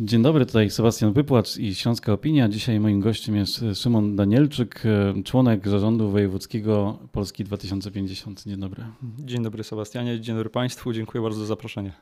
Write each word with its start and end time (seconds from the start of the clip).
Dzień 0.00 0.22
dobry, 0.22 0.46
tutaj 0.46 0.70
Sebastian 0.70 1.12
Wypłacz 1.12 1.56
i 1.56 1.74
Śląska 1.74 2.12
Opinia. 2.12 2.48
Dzisiaj 2.48 2.80
moim 2.80 3.00
gościem 3.00 3.36
jest 3.36 3.64
Szymon 3.74 4.16
Danielczyk, 4.16 4.82
członek 5.24 5.68
zarządu 5.68 6.10
wojewódzkiego 6.10 6.98
Polski 7.12 7.44
2050. 7.44 8.44
Dzień 8.44 8.60
dobry. 8.60 8.84
Dzień 9.18 9.42
dobry 9.42 9.64
Sebastianie, 9.64 10.20
dzień 10.20 10.36
dobry 10.36 10.50
Państwu, 10.50 10.92
dziękuję 10.92 11.22
bardzo 11.22 11.40
za 11.40 11.46
zaproszenie. 11.46 11.92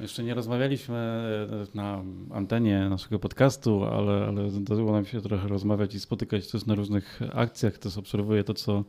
Jeszcze 0.00 0.24
nie 0.24 0.34
rozmawialiśmy 0.34 1.22
na 1.74 2.02
antenie 2.30 2.88
naszego 2.90 3.18
podcastu, 3.18 3.84
ale, 3.84 4.26
ale 4.28 4.50
zdarzyło 4.50 4.92
nam 4.92 5.04
się 5.04 5.20
trochę 5.20 5.48
rozmawiać 5.48 5.94
i 5.94 6.00
spotykać 6.00 6.50
też 6.50 6.66
na 6.66 6.74
różnych 6.74 7.20
akcjach. 7.32 7.78
Też 7.78 7.98
obserwuję 7.98 8.44
to, 8.44 8.54
co 8.54 8.72
e, 8.78 8.84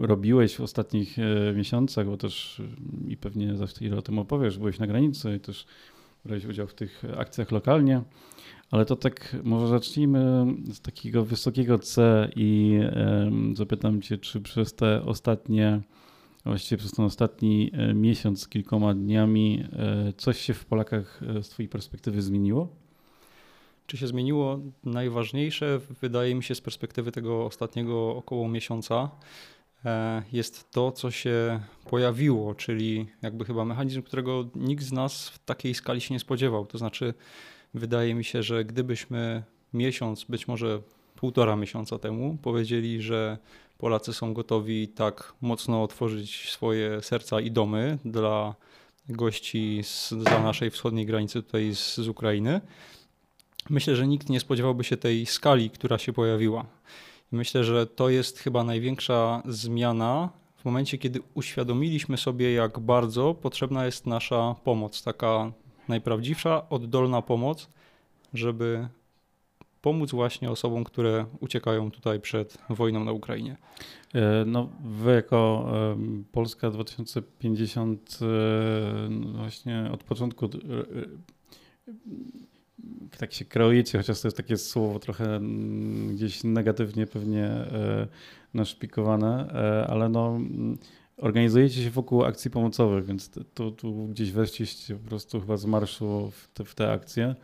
robiłeś 0.00 0.56
w 0.56 0.60
ostatnich 0.60 1.18
e, 1.18 1.52
miesiącach, 1.54 2.06
bo 2.06 2.16
też 2.16 2.62
i 3.08 3.16
pewnie 3.16 3.56
za 3.56 3.66
chwilę 3.66 3.96
o 3.96 4.02
tym 4.02 4.18
opowiesz, 4.18 4.58
byłeś 4.58 4.78
na 4.78 4.86
granicy 4.86 5.36
i 5.36 5.40
też 5.40 5.66
brałeś 6.24 6.44
udział 6.44 6.66
w 6.66 6.74
tych 6.74 7.02
akcjach 7.16 7.52
lokalnie. 7.52 8.02
Ale 8.70 8.84
to 8.84 8.96
tak 8.96 9.36
może 9.44 9.68
zacznijmy 9.68 10.46
z 10.72 10.80
takiego 10.80 11.24
wysokiego 11.24 11.78
C 11.78 12.28
i 12.36 12.78
zapytam 13.54 14.02
Cię, 14.02 14.18
czy 14.18 14.40
przez 14.40 14.74
te 14.74 15.02
ostatnie, 15.04 15.80
właściwie 16.44 16.78
przez 16.78 16.92
ten 16.92 17.04
ostatni 17.04 17.70
e, 17.72 17.94
miesiąc 17.94 18.42
z 18.42 18.48
kilkoma 18.48 18.94
dniami 18.94 19.64
coś 20.16 20.40
się 20.40 20.54
w 20.54 20.64
Polakach 20.64 21.20
z 21.42 21.48
Twojej 21.48 21.68
perspektywy 21.68 22.22
zmieniło? 22.22 22.87
Czy 23.88 23.96
się 23.96 24.06
zmieniło? 24.06 24.58
Najważniejsze, 24.84 25.80
wydaje 26.00 26.34
mi 26.34 26.44
się, 26.44 26.54
z 26.54 26.60
perspektywy 26.60 27.12
tego 27.12 27.44
ostatniego 27.46 28.16
około 28.16 28.48
miesiąca, 28.48 29.10
e, 29.84 30.22
jest 30.32 30.70
to, 30.70 30.92
co 30.92 31.10
się 31.10 31.60
pojawiło, 31.90 32.54
czyli 32.54 33.06
jakby 33.22 33.44
chyba 33.44 33.64
mechanizm, 33.64 34.02
którego 34.02 34.44
nikt 34.54 34.84
z 34.84 34.92
nas 34.92 35.28
w 35.28 35.38
takiej 35.38 35.74
skali 35.74 36.00
się 36.00 36.14
nie 36.14 36.20
spodziewał. 36.20 36.66
To 36.66 36.78
znaczy, 36.78 37.14
wydaje 37.74 38.14
mi 38.14 38.24
się, 38.24 38.42
że 38.42 38.64
gdybyśmy 38.64 39.42
miesiąc, 39.74 40.24
być 40.24 40.48
może 40.48 40.80
półtora 41.16 41.56
miesiąca 41.56 41.98
temu 41.98 42.38
powiedzieli, 42.42 43.02
że 43.02 43.38
Polacy 43.78 44.12
są 44.12 44.34
gotowi 44.34 44.88
tak 44.88 45.32
mocno 45.40 45.82
otworzyć 45.82 46.50
swoje 46.50 47.02
serca 47.02 47.40
i 47.40 47.50
domy 47.50 47.98
dla 48.04 48.54
gości 49.08 49.80
z, 49.82 50.08
za 50.10 50.38
naszej 50.38 50.70
wschodniej 50.70 51.06
granicy 51.06 51.42
tutaj 51.42 51.74
z, 51.74 51.96
z 51.96 52.08
Ukrainy, 52.08 52.60
myślę, 53.70 53.96
że 53.96 54.06
nikt 54.06 54.28
nie 54.28 54.40
spodziewałby 54.40 54.84
się 54.84 54.96
tej 54.96 55.26
skali, 55.26 55.70
która 55.70 55.98
się 55.98 56.12
pojawiła. 56.12 56.64
Myślę, 57.32 57.64
że 57.64 57.86
to 57.86 58.08
jest 58.08 58.38
chyba 58.38 58.64
największa 58.64 59.42
zmiana 59.48 60.30
w 60.56 60.64
momencie, 60.64 60.98
kiedy 60.98 61.20
uświadomiliśmy 61.34 62.16
sobie, 62.16 62.52
jak 62.52 62.78
bardzo 62.78 63.34
potrzebna 63.34 63.86
jest 63.86 64.06
nasza 64.06 64.54
pomoc, 64.64 65.02
taka 65.02 65.52
najprawdziwsza, 65.88 66.68
oddolna 66.68 67.22
pomoc, 67.22 67.68
żeby 68.34 68.88
pomóc 69.82 70.10
właśnie 70.10 70.50
osobom, 70.50 70.84
które 70.84 71.26
uciekają 71.40 71.90
tutaj 71.90 72.20
przed 72.20 72.58
wojną 72.70 73.04
na 73.04 73.12
Ukrainie. 73.12 73.56
E, 74.14 74.44
no, 74.46 74.68
wy 74.84 75.14
jako 75.14 75.70
Polska 76.32 76.70
2050 76.70 78.18
e, 78.22 79.08
no 79.10 79.38
właśnie 79.38 79.90
od 79.92 80.04
początku 80.04 80.48
tak 83.18 83.32
się 83.32 83.44
kreujecie, 83.44 83.98
chociaż 83.98 84.20
to 84.20 84.28
jest 84.28 84.36
takie 84.36 84.56
słowo 84.56 84.98
trochę 84.98 85.36
mm, 85.36 86.14
gdzieś 86.14 86.44
negatywnie 86.44 87.06
pewnie 87.06 87.44
e, 87.44 88.06
naszpikowane, 88.54 89.52
e, 89.52 89.86
ale 89.86 90.08
no 90.08 90.36
mm, 90.36 90.78
organizujecie 91.16 91.82
się 91.82 91.90
wokół 91.90 92.24
akcji 92.24 92.50
pomocowych, 92.50 93.04
więc 93.04 93.30
tu, 93.54 93.70
tu 93.70 94.06
gdzieś 94.06 94.32
weszliście 94.32 94.96
po 94.96 95.08
prostu 95.08 95.40
chyba 95.40 95.56
z 95.56 95.64
marszu 95.64 96.30
w 96.30 96.48
te, 96.54 96.64
w 96.64 96.74
te 96.74 96.92
akcje. 96.92 97.34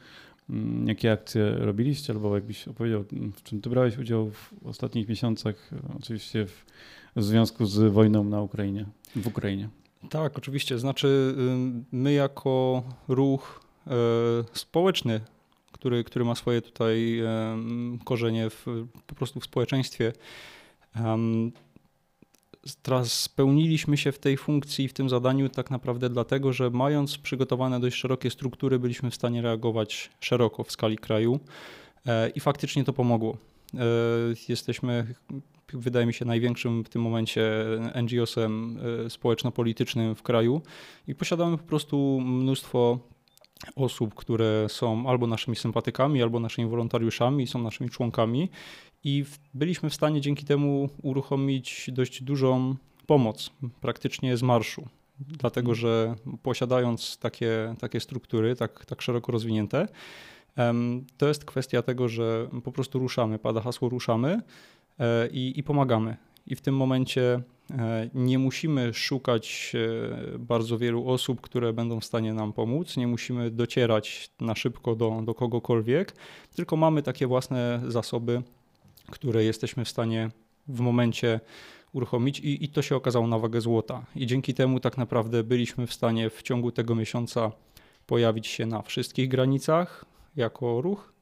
Mm, 0.50 0.88
jakie 0.88 1.12
akcje 1.12 1.50
robiliście, 1.50 2.12
albo 2.12 2.34
jakbyś 2.34 2.68
opowiedział, 2.68 3.04
w 3.36 3.42
czym 3.42 3.60
ty 3.60 3.70
brałeś 3.70 3.98
udział 3.98 4.30
w 4.30 4.52
ostatnich 4.64 5.08
miesiącach, 5.08 5.70
oczywiście 5.98 6.46
w, 6.46 6.64
w 7.16 7.22
związku 7.22 7.66
z 7.66 7.92
wojną 7.92 8.24
na 8.24 8.42
Ukrainie, 8.42 8.86
w 9.16 9.26
Ukrainie? 9.26 9.68
Tak, 10.10 10.38
oczywiście. 10.38 10.78
Znaczy, 10.78 11.34
my 11.92 12.12
jako 12.12 12.82
ruch 13.08 13.63
społeczny 14.52 15.20
który, 15.72 16.04
który 16.04 16.24
ma 16.24 16.34
swoje 16.34 16.62
tutaj 16.62 17.22
korzenie 18.04 18.50
w, 18.50 18.66
po 19.06 19.14
prostu 19.14 19.40
w 19.40 19.44
społeczeństwie. 19.44 20.12
Teraz 22.82 23.20
spełniliśmy 23.20 23.96
się 23.96 24.12
w 24.12 24.18
tej 24.18 24.36
funkcji, 24.36 24.88
w 24.88 24.92
tym 24.92 25.08
zadaniu 25.08 25.48
tak 25.48 25.70
naprawdę 25.70 26.10
dlatego, 26.10 26.52
że 26.52 26.70
mając 26.70 27.18
przygotowane 27.18 27.80
dość 27.80 27.96
szerokie 27.96 28.30
struktury, 28.30 28.78
byliśmy 28.78 29.10
w 29.10 29.14
stanie 29.14 29.42
reagować 29.42 30.10
szeroko 30.20 30.64
w 30.64 30.72
skali 30.72 30.98
kraju 30.98 31.40
e, 32.06 32.28
i 32.28 32.40
faktycznie 32.40 32.84
to 32.84 32.92
pomogło. 32.92 33.36
E, 33.74 33.78
jesteśmy, 34.48 35.14
wydaje 35.72 36.06
mi 36.06 36.14
się, 36.14 36.24
największym 36.24 36.84
w 36.84 36.88
tym 36.88 37.02
momencie 37.02 37.64
NGO-sem 38.02 38.78
e, 39.06 39.10
społeczno-politycznym 39.10 40.14
w 40.14 40.22
kraju 40.22 40.62
i 41.08 41.14
posiadamy 41.14 41.58
po 41.58 41.64
prostu 41.64 42.20
mnóstwo 42.20 42.98
osób, 43.76 44.14
które 44.14 44.66
są 44.68 45.08
albo 45.08 45.26
naszymi 45.26 45.56
sympatykami, 45.56 46.22
albo 46.22 46.40
naszymi 46.40 46.70
wolontariuszami, 46.70 47.46
są 47.46 47.62
naszymi 47.62 47.90
członkami 47.90 48.50
i 49.04 49.24
byliśmy 49.54 49.90
w 49.90 49.94
stanie 49.94 50.20
dzięki 50.20 50.44
temu 50.44 50.88
uruchomić 51.02 51.90
dość 51.92 52.22
dużą 52.22 52.74
pomoc, 53.06 53.50
praktycznie 53.80 54.36
z 54.36 54.42
marszu. 54.42 54.88
Dlatego, 55.18 55.74
że 55.74 56.14
posiadając 56.42 57.18
takie, 57.18 57.74
takie 57.78 58.00
struktury, 58.00 58.56
tak, 58.56 58.86
tak 58.86 59.02
szeroko 59.02 59.32
rozwinięte, 59.32 59.88
to 61.16 61.28
jest 61.28 61.44
kwestia 61.44 61.82
tego, 61.82 62.08
że 62.08 62.48
po 62.64 62.72
prostu 62.72 62.98
ruszamy, 62.98 63.38
pada 63.38 63.60
hasło 63.60 63.88
ruszamy 63.88 64.40
e, 64.98 65.28
i, 65.28 65.58
i 65.58 65.62
pomagamy. 65.62 66.16
I 66.46 66.56
w 66.56 66.60
tym 66.60 66.76
momencie 66.76 67.42
nie 68.14 68.38
musimy 68.38 68.94
szukać 68.94 69.72
e, 70.34 70.38
bardzo 70.38 70.78
wielu 70.78 71.08
osób, 71.08 71.40
które 71.40 71.72
będą 71.72 72.00
w 72.00 72.04
stanie 72.04 72.34
nam 72.34 72.52
pomóc, 72.52 72.96
nie 72.96 73.06
musimy 73.06 73.50
docierać 73.50 74.30
na 74.40 74.54
szybko 74.54 74.96
do, 74.96 75.22
do 75.24 75.34
kogokolwiek, 75.34 76.16
tylko 76.56 76.76
mamy 76.76 77.02
takie 77.02 77.26
własne 77.26 77.82
zasoby, 77.88 78.42
które 79.10 79.44
jesteśmy 79.44 79.84
w 79.84 79.88
stanie 79.88 80.30
w 80.68 80.80
momencie 80.80 81.40
uruchomić 81.92 82.40
i, 82.40 82.64
i 82.64 82.68
to 82.68 82.82
się 82.82 82.96
okazało 82.96 83.26
na 83.26 83.38
wagę 83.38 83.60
złota. 83.60 84.06
I 84.16 84.26
dzięki 84.26 84.54
temu 84.54 84.80
tak 84.80 84.98
naprawdę 84.98 85.44
byliśmy 85.44 85.86
w 85.86 85.94
stanie 85.94 86.30
w 86.30 86.42
ciągu 86.42 86.72
tego 86.72 86.94
miesiąca 86.94 87.52
pojawić 88.06 88.46
się 88.46 88.66
na 88.66 88.82
wszystkich 88.82 89.28
granicach 89.28 90.04
jako 90.36 90.80
ruch 90.80 91.13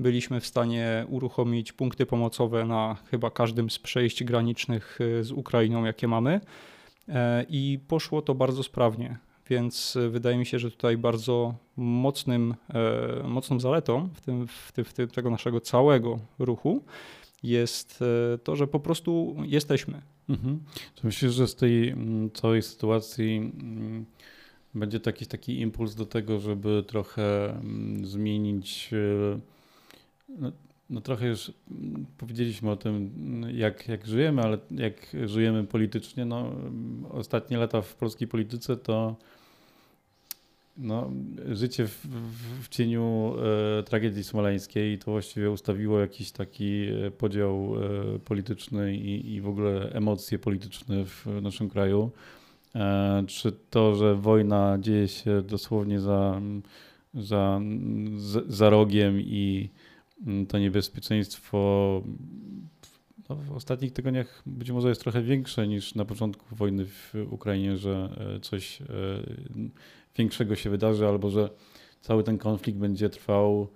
byliśmy 0.00 0.40
w 0.40 0.46
stanie 0.46 1.06
uruchomić 1.08 1.72
punkty 1.72 2.06
pomocowe 2.06 2.64
na 2.64 2.96
chyba 3.10 3.30
każdym 3.30 3.70
z 3.70 3.78
przejść 3.78 4.24
granicznych 4.24 5.00
y, 5.00 5.24
z 5.24 5.32
Ukrainą, 5.32 5.84
jakie 5.84 6.08
mamy. 6.08 6.40
E, 7.08 7.46
I 7.48 7.78
poszło 7.88 8.22
to 8.22 8.34
bardzo 8.34 8.62
sprawnie, 8.62 9.18
więc 9.50 9.96
y, 9.96 10.10
wydaje 10.10 10.36
mi 10.36 10.46
się, 10.46 10.58
że 10.58 10.70
tutaj 10.70 10.96
bardzo 10.96 11.54
mocnym, 11.76 12.54
e, 12.68 13.28
mocną 13.28 13.60
zaletą 13.60 14.08
w 14.14 14.20
tym, 14.20 14.46
w 14.46 14.72
tym, 14.72 14.84
w 14.84 14.92
tym 14.92 15.08
tego 15.08 15.30
naszego 15.30 15.60
całego 15.60 16.18
ruchu 16.38 16.84
jest 17.42 18.02
e, 18.34 18.38
to, 18.38 18.56
że 18.56 18.66
po 18.66 18.80
prostu 18.80 19.36
jesteśmy. 19.44 20.02
Mhm. 20.28 20.60
Że 21.28 21.48
z 21.48 21.54
tej 21.54 21.88
mm, 21.88 22.30
całej 22.30 22.62
sytuacji 22.62 23.36
mm, 23.36 24.06
będzie 24.74 25.00
taki, 25.00 25.26
taki 25.26 25.60
impuls 25.60 25.94
do 25.94 26.06
tego, 26.06 26.40
żeby 26.40 26.84
trochę 26.86 27.50
mm, 27.50 28.06
zmienić 28.06 28.90
no, 30.38 30.52
no 30.90 31.00
trochę 31.00 31.26
już 31.26 31.52
powiedzieliśmy 32.18 32.70
o 32.70 32.76
tym, 32.76 33.10
jak, 33.54 33.88
jak 33.88 34.06
żyjemy, 34.06 34.42
ale 34.42 34.58
jak 34.70 35.16
żyjemy 35.24 35.64
politycznie, 35.64 36.24
no 36.24 36.52
ostatnie 37.10 37.58
lata 37.58 37.82
w 37.82 37.94
polskiej 37.94 38.28
polityce 38.28 38.76
to 38.76 39.16
no, 40.76 41.10
życie 41.52 41.86
w, 41.86 42.06
w, 42.06 42.64
w 42.64 42.68
cieniu 42.68 43.34
e, 43.78 43.82
tragedii 43.82 44.24
smoleńskiej 44.24 44.98
to 44.98 45.10
właściwie 45.10 45.50
ustawiło 45.50 46.00
jakiś 46.00 46.30
taki 46.30 46.86
e, 46.88 47.10
podział 47.10 47.74
e, 48.14 48.18
polityczny 48.18 48.96
i, 48.96 49.34
i 49.34 49.40
w 49.40 49.48
ogóle 49.48 49.92
emocje 49.92 50.38
polityczne 50.38 51.04
w 51.04 51.26
naszym 51.42 51.68
kraju. 51.70 52.10
E, 52.74 53.24
czy 53.26 53.52
to, 53.70 53.94
że 53.94 54.14
wojna 54.14 54.78
dzieje 54.80 55.08
się 55.08 55.42
dosłownie 55.42 56.00
za, 56.00 56.40
za, 57.14 57.60
za 58.48 58.70
rogiem 58.70 59.20
i 59.20 59.70
Mm, 59.70 59.79
to 60.48 60.58
niebezpieczeństwo 60.58 62.02
no, 63.30 63.36
w 63.36 63.52
ostatnich 63.52 63.92
tygodniach 63.92 64.42
być 64.46 64.70
może 64.70 64.88
jest 64.88 65.00
trochę 65.00 65.22
większe 65.22 65.68
niż 65.68 65.94
na 65.94 66.04
początku 66.04 66.56
wojny 66.56 66.86
w 66.86 67.14
Ukrainie, 67.30 67.76
że 67.76 68.10
e, 68.36 68.40
coś 68.40 68.82
e, 68.82 68.86
większego 70.16 70.56
się 70.56 70.70
wydarzy 70.70 71.06
albo 71.06 71.30
że 71.30 71.50
cały 72.00 72.24
ten 72.24 72.38
konflikt 72.38 72.78
będzie 72.78 73.10
trwał, 73.10 73.68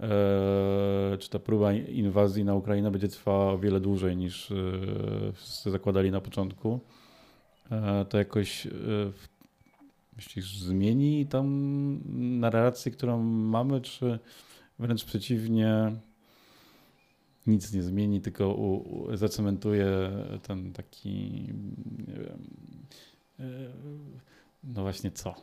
e, 0.00 1.16
czy 1.18 1.30
ta 1.30 1.38
próba 1.38 1.72
inwazji 1.72 2.44
na 2.44 2.54
Ukrainę 2.54 2.90
będzie 2.90 3.08
trwała 3.08 3.52
o 3.52 3.58
wiele 3.58 3.80
dłużej 3.80 4.16
niż 4.16 4.52
wszyscy 5.32 5.70
zakładali 5.70 6.10
na 6.10 6.20
początku. 6.20 6.80
To 8.08 8.18
jakoś 8.18 8.68
myślisz, 10.16 10.58
zmieni 10.58 11.26
tą 11.26 11.44
narrację, 12.14 12.92
którą 12.92 13.22
mamy, 13.22 13.80
czy 13.80 14.18
wręcz 14.82 15.04
przeciwnie, 15.04 15.92
nic 17.46 17.72
nie 17.72 17.82
zmieni, 17.82 18.20
tylko 18.20 18.54
u, 18.54 18.74
u, 18.76 19.16
zacementuje 19.16 19.86
ten 20.42 20.72
taki, 20.72 21.46
wiem, 22.08 22.46
e, 23.40 23.44
no 24.64 24.82
właśnie 24.82 25.10
co? 25.10 25.34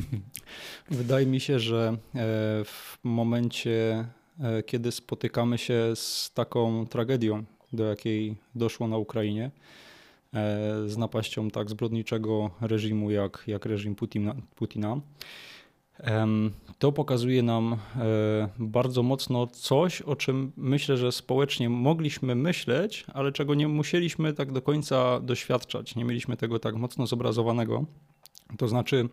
Wydaje 0.90 1.26
mi 1.26 1.40
się, 1.40 1.58
że 1.58 1.88
e, 1.88 1.98
w 2.64 2.98
momencie, 3.02 4.08
e, 4.40 4.62
kiedy 4.62 4.92
spotykamy 4.92 5.58
się 5.58 5.92
z 5.94 6.32
taką 6.34 6.86
tragedią, 6.86 7.44
do 7.72 7.84
jakiej 7.84 8.36
doszło 8.54 8.88
na 8.88 8.96
Ukrainie, 8.96 9.50
z 10.86 10.96
napaścią 10.96 11.50
tak 11.50 11.70
zbrodniczego 11.70 12.50
reżimu 12.60 13.10
jak, 13.10 13.44
jak 13.46 13.66
reżim 13.66 13.94
Putina, 13.94 14.34
Putina 14.56 15.00
to 16.78 16.92
pokazuje 16.92 17.42
nam 17.42 17.72
e, 17.72 17.78
bardzo 18.58 19.02
mocno 19.02 19.46
coś, 19.46 20.02
o 20.02 20.16
czym 20.16 20.52
myślę, 20.56 20.96
że 20.96 21.12
społecznie 21.12 21.68
mogliśmy 21.68 22.34
myśleć, 22.34 23.04
ale 23.14 23.32
czego 23.32 23.54
nie 23.54 23.68
musieliśmy 23.68 24.32
tak 24.32 24.52
do 24.52 24.62
końca 24.62 25.20
doświadczać. 25.20 25.96
Nie 25.96 26.04
mieliśmy 26.04 26.36
tego 26.36 26.58
tak 26.58 26.76
mocno 26.76 27.06
zobrazowanego. 27.06 27.84
To 28.58 28.68
znaczy 28.68 29.08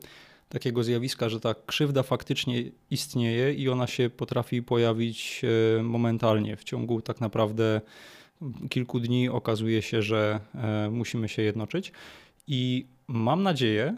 takiego 0.49 0.83
zjawiska, 0.83 1.29
że 1.29 1.39
ta 1.39 1.55
krzywda 1.65 2.03
faktycznie 2.03 2.63
istnieje 2.89 3.53
i 3.53 3.69
ona 3.69 3.87
się 3.87 4.09
potrafi 4.09 4.63
pojawić 4.63 5.41
e, 5.79 5.83
momentalnie. 5.83 6.57
W 6.57 6.63
ciągu 6.63 7.01
tak 7.01 7.21
naprawdę 7.21 7.81
kilku 8.69 8.99
dni 8.99 9.29
okazuje 9.29 9.81
się, 9.81 10.01
że 10.01 10.39
e, 10.55 10.89
musimy 10.91 11.29
się 11.29 11.41
jednoczyć. 11.41 11.91
I 12.47 12.85
mam 13.07 13.43
nadzieję, 13.43 13.95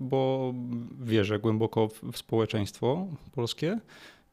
bo 0.00 0.54
wierzę 1.00 1.38
głęboko 1.38 1.88
w 2.12 2.16
społeczeństwo 2.18 3.06
polskie. 3.32 3.78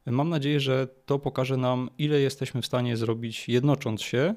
Mam 0.06 0.28
nadzieję, 0.28 0.60
że 0.60 0.88
to 1.06 1.18
pokaże 1.18 1.56
nam, 1.56 1.90
ile 1.98 2.20
jesteśmy 2.20 2.62
w 2.62 2.66
stanie 2.66 2.96
zrobić 2.96 3.48
jednocząc 3.48 4.02
się 4.02 4.34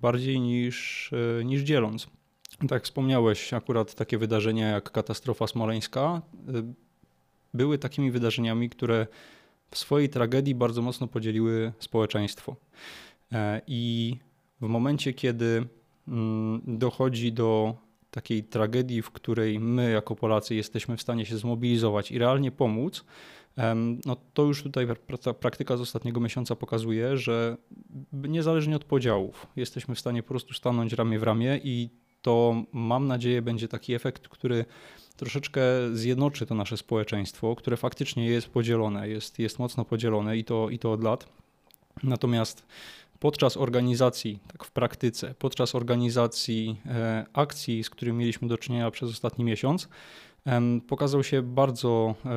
bardziej 0.00 0.40
niż, 0.40 1.10
e, 1.40 1.44
niż 1.44 1.62
dzieląc. 1.62 2.06
Tak 2.68 2.84
wspomniałeś, 2.84 3.52
akurat 3.52 3.94
takie 3.94 4.18
wydarzenia 4.18 4.68
jak 4.68 4.90
katastrofa 4.90 5.46
smoleńska 5.46 6.22
e, 6.48 6.72
były 7.54 7.78
takimi 7.78 8.10
wydarzeniami, 8.10 8.70
które 8.70 9.06
w 9.70 9.78
swojej 9.78 10.08
tragedii 10.08 10.54
bardzo 10.54 10.82
mocno 10.82 11.06
podzieliły 11.06 11.72
społeczeństwo. 11.78 12.56
E, 13.32 13.60
I 13.66 14.16
w 14.60 14.66
momencie, 14.66 15.12
kiedy 15.12 15.66
mm, 16.08 16.62
dochodzi 16.66 17.32
do 17.32 17.76
takiej 18.12 18.44
tragedii, 18.44 19.02
w 19.02 19.10
której 19.10 19.60
my 19.60 19.90
jako 19.90 20.16
Polacy 20.16 20.54
jesteśmy 20.54 20.96
w 20.96 21.02
stanie 21.02 21.26
się 21.26 21.38
zmobilizować 21.38 22.10
i 22.10 22.18
realnie 22.18 22.50
pomóc, 22.50 23.04
no 24.06 24.16
to 24.34 24.42
już 24.42 24.62
tutaj 24.62 24.86
praktyka 25.40 25.76
z 25.76 25.80
ostatniego 25.80 26.20
miesiąca 26.20 26.56
pokazuje, 26.56 27.16
że 27.16 27.56
niezależnie 28.12 28.76
od 28.76 28.84
podziałów 28.84 29.46
jesteśmy 29.56 29.94
w 29.94 30.00
stanie 30.00 30.22
po 30.22 30.28
prostu 30.28 30.54
stanąć 30.54 30.92
ramię 30.92 31.18
w 31.18 31.22
ramię 31.22 31.60
i 31.64 31.90
to 32.22 32.64
mam 32.72 33.06
nadzieję 33.06 33.42
będzie 33.42 33.68
taki 33.68 33.94
efekt, 33.94 34.28
który 34.28 34.64
troszeczkę 35.16 35.60
zjednoczy 35.92 36.46
to 36.46 36.54
nasze 36.54 36.76
społeczeństwo, 36.76 37.56
które 37.56 37.76
faktycznie 37.76 38.26
jest 38.26 38.48
podzielone, 38.48 39.08
jest, 39.08 39.38
jest 39.38 39.58
mocno 39.58 39.84
podzielone 39.84 40.38
i 40.38 40.44
to, 40.44 40.70
i 40.70 40.78
to 40.78 40.92
od 40.92 41.02
lat. 41.02 41.28
Natomiast 42.02 42.66
podczas 43.22 43.56
organizacji, 43.56 44.38
tak 44.52 44.64
w 44.64 44.70
praktyce, 44.70 45.34
podczas 45.38 45.74
organizacji 45.74 46.80
e, 46.86 47.26
akcji, 47.32 47.84
z 47.84 47.90
którymi 47.90 48.18
mieliśmy 48.18 48.48
do 48.48 48.58
czynienia 48.58 48.90
przez 48.90 49.10
ostatni 49.10 49.44
miesiąc, 49.44 49.88
pokazał 50.88 51.24
się 51.24 51.42
bardzo 51.42 52.14
e, 52.24 52.28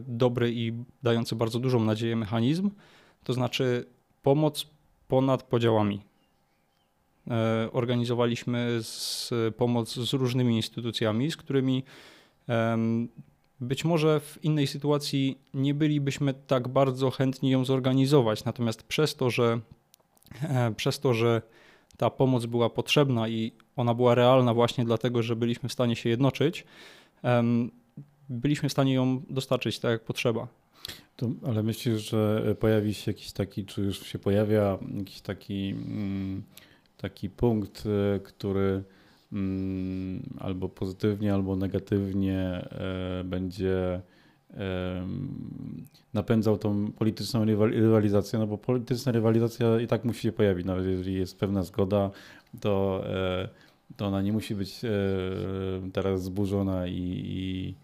dobry 0.00 0.52
i 0.54 0.72
dający 1.02 1.36
bardzo 1.36 1.58
dużą 1.58 1.84
nadzieję 1.84 2.16
mechanizm, 2.16 2.70
to 3.24 3.32
znaczy 3.32 3.86
pomoc 4.22 4.66
ponad 5.08 5.42
podziałami. 5.42 6.00
E, 7.30 7.68
organizowaliśmy 7.72 8.82
z, 8.82 9.30
pomoc 9.56 9.94
z 9.94 10.12
różnymi 10.12 10.56
instytucjami, 10.56 11.30
z 11.30 11.36
którymi 11.36 11.84
być 13.60 13.84
może 13.84 14.20
w 14.20 14.44
innej 14.44 14.66
sytuacji 14.66 15.38
nie 15.54 15.74
bylibyśmy 15.74 16.34
tak 16.34 16.68
bardzo 16.68 17.10
chętni 17.10 17.50
ją 17.50 17.64
zorganizować, 17.64 18.44
natomiast 18.44 18.82
przez 18.82 19.16
to, 19.16 19.30
że 19.30 19.60
przez 20.76 21.00
to, 21.00 21.14
że 21.14 21.42
ta 21.96 22.10
pomoc 22.10 22.46
była 22.46 22.70
potrzebna 22.70 23.28
i 23.28 23.52
ona 23.76 23.94
była 23.94 24.14
realna 24.14 24.54
właśnie 24.54 24.84
dlatego, 24.84 25.22
że 25.22 25.36
byliśmy 25.36 25.68
w 25.68 25.72
stanie 25.72 25.96
się 25.96 26.08
jednoczyć, 26.08 26.64
byliśmy 28.28 28.68
w 28.68 28.72
stanie 28.72 28.94
ją 28.94 29.22
dostarczyć 29.30 29.78
tak, 29.78 29.90
jak 29.90 30.04
potrzeba. 30.04 30.48
To, 31.16 31.30
ale 31.46 31.62
myślisz, 31.62 32.10
że 32.10 32.54
pojawi 32.60 32.94
się 32.94 33.10
jakiś 33.10 33.32
taki, 33.32 33.64
czy 33.64 33.82
już 33.82 34.06
się 34.06 34.18
pojawia 34.18 34.78
jakiś 34.98 35.20
taki, 35.20 35.68
mm, 35.70 36.42
taki 36.96 37.30
punkt, 37.30 37.84
e, 37.86 38.20
który 38.20 38.82
mm, 39.32 40.22
albo 40.40 40.68
pozytywnie, 40.68 41.34
albo 41.34 41.56
negatywnie 41.56 42.40
e, 42.40 43.24
będzie 43.24 44.00
napędzał 46.14 46.58
tą 46.58 46.92
polityczną 46.92 47.44
rywalizację, 47.70 48.38
no 48.38 48.46
bo 48.46 48.58
polityczna 48.58 49.12
rywalizacja 49.12 49.80
i 49.80 49.86
tak 49.86 50.04
musi 50.04 50.20
się 50.20 50.32
pojawić, 50.32 50.66
nawet 50.66 50.86
jeżeli 50.86 51.14
jest 51.14 51.38
pewna 51.38 51.62
zgoda, 51.62 52.10
to, 52.60 53.04
e, 53.06 53.48
to 53.96 54.06
ona 54.06 54.22
nie 54.22 54.32
musi 54.32 54.54
być 54.54 54.84
e, 54.84 54.90
teraz 55.92 56.22
zburzona 56.22 56.86
i, 56.86 56.92
i, 57.24 57.74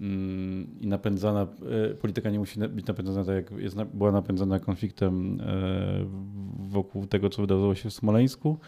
mm, 0.00 0.66
i 0.80 0.86
napędzana, 0.86 1.46
e, 1.90 1.94
polityka 1.94 2.30
nie 2.30 2.38
musi 2.38 2.60
być 2.60 2.86
napędzana 2.86 3.24
tak 3.24 3.34
jak 3.34 3.50
jest, 3.50 3.76
była 3.76 4.12
napędzana 4.12 4.60
konfliktem 4.60 5.42
wokół 6.58 7.06
tego, 7.06 7.30
co 7.30 7.42
wydarzyło 7.42 7.74
się 7.74 7.90
w 7.90 7.94
Smoleńsku, 7.94 8.58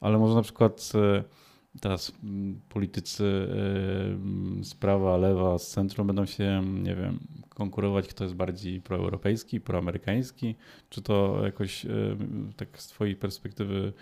ale 0.00 0.18
może 0.18 0.34
na 0.34 0.42
przykład 0.42 0.92
teraz 1.80 2.12
mm, 2.24 2.60
politycy 2.68 3.24
y, 4.60 4.64
z 4.64 4.74
prawa, 4.74 5.16
lewa, 5.16 5.58
z 5.58 5.70
centrum 5.70 6.06
będą 6.06 6.26
się, 6.26 6.62
nie 6.82 6.94
wiem, 6.94 7.18
konkurować, 7.48 8.08
kto 8.08 8.24
jest 8.24 8.36
bardziej 8.36 8.80
proeuropejski, 8.80 9.60
proamerykański, 9.60 10.54
czy 10.90 11.02
to 11.02 11.40
jakoś 11.44 11.84
y, 11.84 12.16
tak 12.56 12.80
z 12.80 12.86
twojej 12.86 13.16
perspektywy 13.16 13.92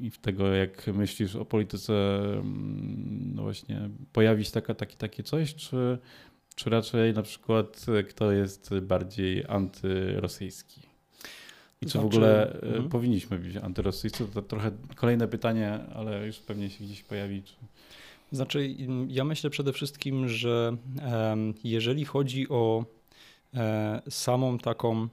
i 0.00 0.10
w 0.10 0.18
tego, 0.18 0.54
jak 0.54 0.86
myślisz 0.86 1.36
o 1.36 1.44
polityce, 1.44 1.92
mm, 2.32 3.32
no 3.34 3.42
właśnie, 3.42 3.90
pojawi 4.12 4.44
się 4.44 4.52
taka, 4.52 4.74
taki, 4.74 4.96
takie 4.96 5.22
coś, 5.22 5.54
czy, 5.54 5.98
czy 6.54 6.70
raczej 6.70 7.14
na 7.14 7.22
przykład 7.22 7.86
kto 8.08 8.32
jest 8.32 8.78
bardziej 8.82 9.44
antyrosyjski? 9.48 10.87
I 11.82 11.86
czy 11.86 11.92
znaczy, 11.92 12.04
w 12.04 12.06
ogóle 12.06 12.52
e, 12.52 12.62
mhm. 12.62 12.88
powinniśmy 12.88 13.38
być 13.38 13.56
antyrosyjscy? 13.56 14.26
To 14.34 14.42
trochę 14.42 14.70
kolejne 14.94 15.28
pytanie, 15.28 15.78
ale 15.94 16.26
już 16.26 16.38
pewnie 16.38 16.70
się 16.70 16.84
gdzieś 16.84 17.02
pojawi. 17.02 17.42
Czy... 17.42 17.54
Znaczy, 18.32 18.76
ja 19.08 19.24
myślę 19.24 19.50
przede 19.50 19.72
wszystkim, 19.72 20.28
że 20.28 20.76
jeżeli 21.64 22.04
chodzi 22.04 22.48
o 22.48 22.84
e, 23.54 24.02
samą 24.10 24.58
taką, 24.58 25.08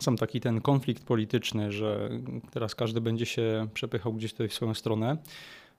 sam 0.00 0.16
taki 0.16 0.40
ten 0.40 0.60
konflikt 0.60 1.04
polityczny, 1.04 1.72
że 1.72 2.10
teraz 2.50 2.74
każdy 2.74 3.00
będzie 3.00 3.26
się 3.26 3.68
przepychał 3.74 4.12
gdzieś 4.12 4.32
tutaj 4.32 4.48
w 4.48 4.54
swoją 4.54 4.74
stronę, 4.74 5.16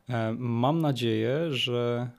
e, 0.10 0.36
mam 0.38 0.82
nadzieję, 0.82 1.52
że 1.54 2.10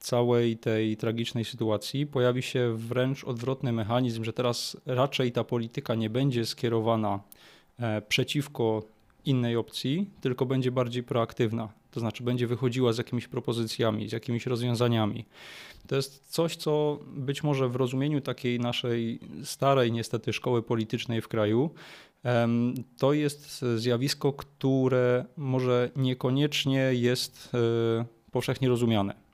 całej 0.00 0.56
tej 0.56 0.96
tragicznej 0.96 1.44
sytuacji 1.44 2.06
pojawi 2.06 2.42
się 2.42 2.74
wręcz 2.76 3.24
odwrotny 3.24 3.72
mechanizm, 3.72 4.24
że 4.24 4.32
teraz 4.32 4.76
raczej 4.86 5.32
ta 5.32 5.44
polityka 5.44 5.94
nie 5.94 6.10
będzie 6.10 6.46
skierowana 6.46 7.20
e, 7.78 8.02
przeciwko 8.02 8.82
innej 9.24 9.56
opcji, 9.56 10.10
tylko 10.20 10.46
będzie 10.46 10.72
bardziej 10.72 11.02
proaktywna. 11.02 11.68
To 11.90 12.00
znaczy 12.00 12.22
będzie 12.22 12.46
wychodziła 12.46 12.92
z 12.92 12.98
jakimiś 12.98 13.28
propozycjami, 13.28 14.08
z 14.08 14.12
jakimiś 14.12 14.46
rozwiązaniami. 14.46 15.24
To 15.86 15.96
jest 15.96 16.26
coś, 16.28 16.56
co 16.56 16.98
być 17.06 17.42
może 17.42 17.68
w 17.68 17.76
rozumieniu 17.76 18.20
takiej 18.20 18.60
naszej 18.60 19.20
starej 19.44 19.92
niestety 19.92 20.32
szkoły 20.32 20.62
politycznej 20.62 21.20
w 21.20 21.28
kraju, 21.28 21.70
to 22.98 23.12
jest 23.12 23.64
zjawisko, 23.76 24.32
które 24.32 25.24
może 25.36 25.90
niekoniecznie 25.96 26.90
jest 26.92 27.50
e, 27.54 28.04
powszechnie 28.30 28.68
rozumiane. 28.68 29.29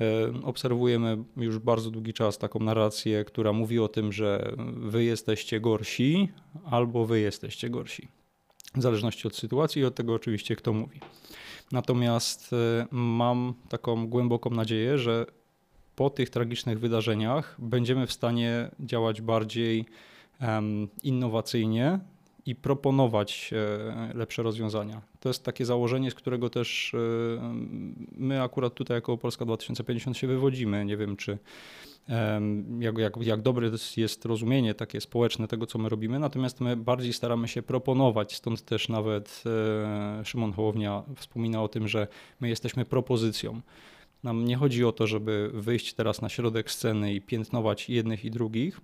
E, 0.00 0.32
obserwujemy 0.42 1.24
już 1.36 1.58
bardzo 1.58 1.90
długi 1.90 2.12
czas 2.12 2.38
taką 2.38 2.60
narrację, 2.60 3.24
która 3.24 3.52
mówi 3.52 3.78
o 3.78 3.88
tym, 3.88 4.12
że 4.12 4.52
wy 4.76 5.04
jesteście 5.04 5.60
gorsi 5.60 6.28
albo 6.64 7.06
wy 7.06 7.20
jesteście 7.20 7.70
gorsi. 7.70 8.08
W 8.74 8.82
zależności 8.82 9.28
od 9.28 9.36
sytuacji 9.36 9.82
i 9.82 9.84
od 9.84 9.94
tego 9.94 10.14
oczywiście, 10.14 10.56
kto 10.56 10.72
mówi. 10.72 11.00
Natomiast 11.72 12.52
e, 12.52 12.86
mam 12.90 13.54
taką 13.68 14.06
głęboką 14.06 14.50
nadzieję, 14.50 14.98
że 14.98 15.26
po 15.96 16.10
tych 16.10 16.30
tragicznych 16.30 16.80
wydarzeniach 16.80 17.56
będziemy 17.58 18.06
w 18.06 18.12
stanie 18.12 18.70
działać 18.80 19.20
bardziej 19.20 19.86
innowacyjnie 21.02 22.00
i 22.46 22.54
proponować 22.54 23.50
lepsze 24.14 24.42
rozwiązania. 24.42 25.02
To 25.20 25.28
jest 25.28 25.44
takie 25.44 25.64
założenie, 25.64 26.10
z 26.10 26.14
którego 26.14 26.50
też 26.50 26.96
my 28.16 28.42
akurat 28.42 28.74
tutaj 28.74 28.96
jako 28.96 29.18
Polska 29.18 29.44
2050 29.44 30.16
się 30.16 30.26
wywodzimy. 30.26 30.84
Nie 30.84 30.96
wiem, 30.96 31.16
czy 31.16 31.38
jak, 32.80 32.98
jak, 32.98 33.16
jak 33.20 33.42
dobre 33.42 33.70
jest 33.96 34.24
rozumienie 34.24 34.74
takie 34.74 35.00
społeczne 35.00 35.48
tego, 35.48 35.66
co 35.66 35.78
my 35.78 35.88
robimy, 35.88 36.18
natomiast 36.18 36.60
my 36.60 36.76
bardziej 36.76 37.12
staramy 37.12 37.48
się 37.48 37.62
proponować, 37.62 38.34
stąd 38.34 38.64
też 38.64 38.88
nawet 38.88 39.42
e, 39.46 40.24
Szymon 40.24 40.52
Hołownia 40.52 41.02
wspomina 41.16 41.62
o 41.62 41.68
tym, 41.68 41.88
że 41.88 42.08
my 42.40 42.48
jesteśmy 42.48 42.84
propozycją. 42.84 43.60
Nam 44.22 44.44
nie 44.44 44.56
chodzi 44.56 44.84
o 44.84 44.92
to, 44.92 45.06
żeby 45.06 45.50
wyjść 45.54 45.94
teraz 45.94 46.22
na 46.22 46.28
środek 46.28 46.70
sceny 46.70 47.14
i 47.14 47.20
piętnować 47.20 47.90
jednych 47.90 48.24
i 48.24 48.30
drugich, 48.30 48.80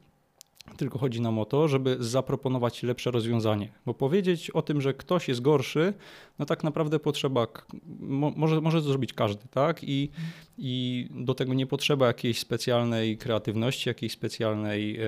tylko 0.76 0.98
chodzi 0.98 1.20
nam 1.20 1.38
o 1.38 1.44
to, 1.44 1.68
żeby 1.68 1.96
zaproponować 2.00 2.82
lepsze 2.82 3.10
rozwiązanie. 3.10 3.72
Bo 3.86 3.94
powiedzieć 3.94 4.50
o 4.50 4.62
tym, 4.62 4.80
że 4.80 4.94
ktoś 4.94 5.28
jest 5.28 5.40
gorszy, 5.40 5.94
no 6.38 6.46
tak 6.46 6.64
naprawdę 6.64 6.98
potrzeba, 6.98 7.46
może, 8.36 8.60
może 8.60 8.82
to 8.82 8.88
zrobić 8.88 9.12
każdy, 9.12 9.48
tak? 9.50 9.84
I, 9.84 10.10
I 10.58 11.06
do 11.10 11.34
tego 11.34 11.54
nie 11.54 11.66
potrzeba 11.66 12.06
jakiejś 12.06 12.38
specjalnej 12.38 13.18
kreatywności, 13.18 13.88
jakiejś 13.88 14.12
specjalnej 14.12 14.96
e, 14.96 15.04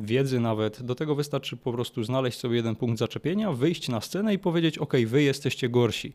wiedzy 0.00 0.40
nawet. 0.40 0.82
Do 0.82 0.94
tego 0.94 1.14
wystarczy 1.14 1.56
po 1.56 1.72
prostu 1.72 2.04
znaleźć 2.04 2.38
sobie 2.38 2.56
jeden 2.56 2.76
punkt 2.76 2.98
zaczepienia, 2.98 3.52
wyjść 3.52 3.88
na 3.88 4.00
scenę 4.00 4.34
i 4.34 4.38
powiedzieć: 4.38 4.78
OK, 4.78 4.94
wy 5.06 5.22
jesteście 5.22 5.68
gorsi. 5.68 6.12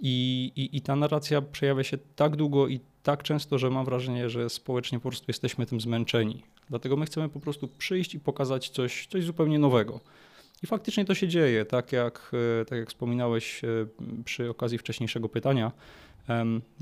I, 0.00 0.52
i, 0.56 0.76
I 0.76 0.80
ta 0.80 0.96
narracja 0.96 1.42
przejawia 1.42 1.84
się 1.84 1.98
tak 2.16 2.36
długo 2.36 2.68
i 2.68 2.80
tak 3.02 3.22
często, 3.22 3.58
że 3.58 3.70
mam 3.70 3.84
wrażenie, 3.84 4.30
że 4.30 4.50
społecznie 4.50 4.98
po 4.98 5.08
prostu 5.08 5.24
jesteśmy 5.28 5.66
tym 5.66 5.80
zmęczeni. 5.80 6.42
Dlatego 6.68 6.96
my 6.96 7.06
chcemy 7.06 7.28
po 7.28 7.40
prostu 7.40 7.68
przyjść 7.68 8.14
i 8.14 8.20
pokazać 8.20 8.68
coś, 8.68 9.06
coś 9.06 9.24
zupełnie 9.24 9.58
nowego. 9.58 10.00
I 10.62 10.66
faktycznie 10.66 11.04
to 11.04 11.14
się 11.14 11.28
dzieje, 11.28 11.64
tak 11.64 11.92
jak, 11.92 12.32
e, 12.60 12.64
tak 12.64 12.78
jak 12.78 12.88
wspominałeś 12.88 13.64
e, 13.64 13.68
przy 14.24 14.50
okazji 14.50 14.78
wcześniejszego 14.78 15.28
pytania. 15.28 15.72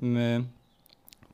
My 0.03 0.45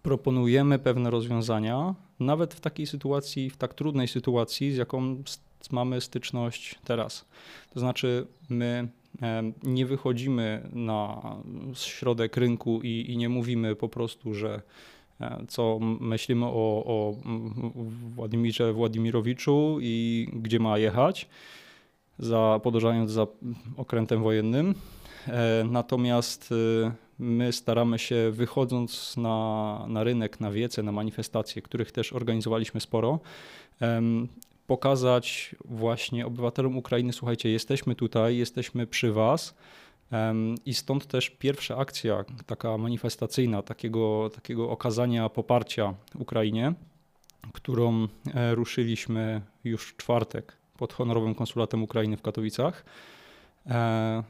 proponujemy 0.03 0.79
pewne 0.79 1.11
rozwiązania, 1.11 1.95
nawet 2.21 2.55
w 2.55 2.61
takiej 2.61 2.87
sytuacji, 2.87 3.51
w 3.51 3.57
tak 3.57 3.75
trudnej 3.75 4.09
sytuacji, 4.09 4.73
z 4.73 4.77
jaką 4.77 5.23
mamy 5.71 6.01
styczność 6.01 6.79
teraz. 6.85 7.25
To 7.75 7.81
znaczy, 7.81 8.27
my 8.49 8.89
nie 9.63 9.87
wychodzimy 9.87 10.69
na 10.73 11.23
środek 11.75 12.37
rynku 12.37 12.81
i, 12.83 13.05
i 13.09 13.17
nie 13.17 13.29
mówimy 13.29 13.77
po 13.77 13.89
prostu, 13.89 14.35
że 14.35 14.63
co 15.49 15.79
myślimy 16.01 16.47
o, 16.47 16.83
o 16.87 17.15
Władimirze 18.15 18.73
Władimirowiczu 18.73 19.79
i 19.81 20.29
gdzie 20.33 20.59
ma 20.59 20.79
jechać, 20.79 21.29
za, 22.19 22.61
podążając 22.63 23.11
za 23.11 23.27
okrętem 23.77 24.23
wojennym. 24.23 24.75
E, 25.27 25.65
natomiast 25.71 26.53
e, 26.53 26.93
my 27.19 27.53
staramy 27.53 27.99
się, 27.99 28.31
wychodząc 28.31 29.17
na, 29.17 29.85
na 29.89 30.05
rynek, 30.05 30.41
na 30.41 30.51
wiece, 30.51 30.83
na 30.83 30.93
manifestacje, 30.93 31.63
których 31.63 31.93
też 31.93 32.13
organizowaliśmy 32.13 32.81
sporo, 32.81 33.21
pokazać 34.67 35.55
właśnie 35.65 36.27
obywatelom 36.27 36.77
Ukrainy, 36.77 37.13
słuchajcie, 37.13 37.51
jesteśmy 37.51 37.95
tutaj, 37.95 38.37
jesteśmy 38.37 38.87
przy 38.87 39.13
was. 39.13 39.55
I 40.67 40.75
stąd 40.75 41.07
też 41.07 41.31
pierwsza 41.31 41.77
akcja, 41.77 42.25
taka 42.47 42.79
manifestacyjna, 42.79 43.63
takiego, 43.63 44.31
takiego 44.35 44.71
okazania 44.71 45.29
poparcia 45.29 45.95
Ukrainie, 46.19 46.75
którą 47.53 48.09
e, 48.35 48.55
ruszyliśmy 48.55 49.41
już 49.65 49.89
w 49.89 49.97
czwartek 49.97 50.57
pod 50.79 50.93
honorowym 50.93 51.35
konsulatem 51.35 51.83
Ukrainy 51.83 52.17
w 52.17 52.23
Katowicach. 52.23 52.85
E, 53.67 54.23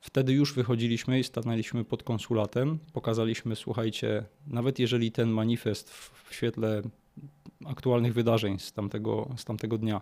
wtedy 0.00 0.32
już 0.32 0.54
wychodziliśmy 0.54 1.18
i 1.18 1.24
stanęliśmy 1.24 1.84
pod 1.84 2.02
konsulatem, 2.02 2.78
pokazaliśmy, 2.92 3.56
słuchajcie, 3.56 4.24
nawet 4.46 4.78
jeżeli 4.78 5.12
ten 5.12 5.30
manifest 5.30 5.90
w 5.90 6.34
świetle 6.34 6.82
aktualnych 7.66 8.14
wydarzeń 8.14 8.58
z 8.58 8.72
tamtego, 8.72 9.28
z 9.36 9.44
tamtego 9.44 9.78
dnia 9.78 10.00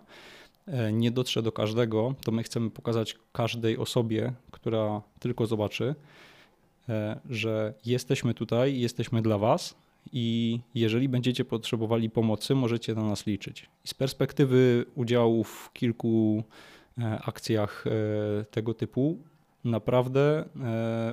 nie 0.93 1.11
dotrze 1.11 1.41
do 1.41 1.51
każdego, 1.51 2.15
to 2.23 2.31
my 2.31 2.43
chcemy 2.43 2.69
pokazać 2.69 3.15
każdej 3.31 3.77
osobie, 3.77 4.33
która 4.51 5.01
tylko 5.19 5.45
zobaczy, 5.45 5.95
e, 6.89 7.19
że 7.29 7.73
jesteśmy 7.85 8.33
tutaj, 8.33 8.79
jesteśmy 8.79 9.21
dla 9.21 9.37
Was 9.37 9.75
i 10.13 10.59
jeżeli 10.75 11.09
będziecie 11.09 11.45
potrzebowali 11.45 12.09
pomocy, 12.09 12.55
możecie 12.55 12.95
na 12.95 13.03
nas 13.03 13.25
liczyć. 13.25 13.69
Z 13.85 13.93
perspektywy 13.93 14.85
udziału 14.95 15.43
w 15.43 15.69
kilku 15.73 16.43
e, 16.97 17.19
akcjach 17.25 17.85
tego 18.51 18.73
typu, 18.73 19.17
naprawdę 19.63 20.45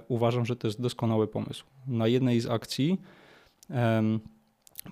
uważam, 0.08 0.46
że 0.46 0.56
to 0.56 0.66
jest 0.66 0.80
doskonały 0.80 1.26
pomysł. 1.26 1.64
Na 1.86 2.06
jednej 2.06 2.40
z 2.40 2.46
akcji 2.46 3.00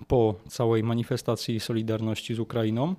po 0.07 0.35
całej 0.47 0.83
manifestacji 0.83 1.59
Solidarności 1.59 2.35
z 2.35 2.39
Ukrainą 2.39 2.95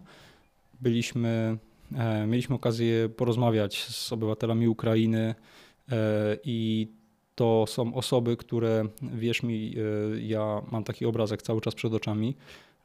byliśmy, 0.84 1.58
e, 1.96 2.26
mieliśmy 2.26 2.54
okazję 2.54 3.08
porozmawiać 3.08 3.84
z 3.84 4.12
obywatelami 4.12 4.68
Ukrainy 4.68 5.34
e, 5.92 6.36
i 6.44 6.88
to 7.34 7.64
są 7.68 7.94
osoby, 7.94 8.36
które, 8.36 8.84
wierz 9.02 9.42
mi, 9.42 9.74
e, 9.76 10.20
ja 10.20 10.62
mam 10.70 10.84
taki 10.84 11.06
obrazek 11.06 11.42
cały 11.42 11.60
czas 11.60 11.74
przed 11.74 11.92
oczami, 11.92 12.36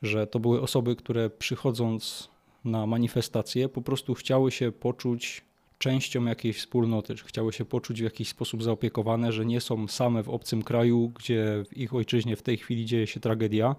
że 0.02 0.28
to 0.28 0.40
były 0.40 0.62
osoby, 0.62 0.96
które 0.96 1.30
przychodząc 1.30 2.30
na 2.66 2.88
manifestację 2.88 3.70
po 3.70 3.82
prostu 3.82 4.14
chciały 4.14 4.52
się 4.52 4.72
poczuć 4.72 5.42
częścią 5.78 6.26
jakiejś 6.26 6.58
wspólnoty, 6.58 7.16
chciały 7.16 7.54
się 7.54 7.66
poczuć 7.66 8.02
w 8.02 8.04
jakiś 8.04 8.28
sposób 8.28 8.64
zaopiekowane, 8.64 9.32
że 9.32 9.46
nie 9.46 9.62
są 9.62 9.88
same 9.88 10.24
w 10.24 10.30
obcym 10.30 10.64
kraju, 10.64 11.12
gdzie 11.20 11.64
w 11.70 11.78
ich 11.78 11.94
ojczyźnie 11.94 12.36
w 12.36 12.42
tej 12.42 12.58
chwili 12.58 12.86
dzieje 12.86 13.08
się 13.08 13.20
tragedia. 13.20 13.76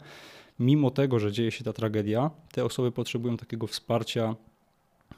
Mimo 0.61 0.91
tego, 0.91 1.19
że 1.19 1.33
dzieje 1.33 1.51
się 1.51 1.65
ta 1.65 1.73
tragedia, 1.73 2.31
te 2.53 2.65
osoby 2.65 2.93
potrzebują 2.93 3.37
takiego 3.37 3.67
wsparcia, 3.67 4.37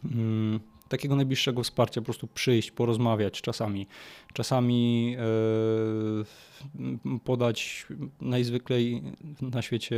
mm, 0.05 0.61
takiego 0.89 1.17
najbliższego 1.17 1.63
wsparcia, 1.63 2.01
po 2.01 2.05
prostu 2.05 2.27
przyjść, 2.27 2.71
porozmawiać 2.71 3.41
czasami. 3.41 3.87
Czasami 4.33 5.13
yy, 5.13 7.19
podać 7.25 7.87
najzwyklej 8.21 9.03
na 9.41 9.63
świecie 9.63 9.97